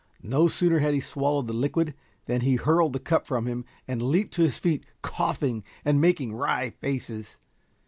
No 0.23 0.47
sooner 0.47 0.79
had 0.79 0.95
he 0.95 0.99
swallowed 0.99 1.45
the 1.45 1.53
liquid 1.53 1.93
than 2.25 2.41
he 2.41 2.55
hurled 2.55 2.93
the 2.93 2.99
cup 2.99 3.27
from 3.27 3.45
him 3.45 3.65
and 3.87 4.01
leaped 4.01 4.33
to 4.33 4.41
his 4.41 4.57
feet 4.57 4.83
coughing 5.03 5.63
and 5.85 6.01
making 6.01 6.33
wry 6.33 6.71
faces. 6.71 7.37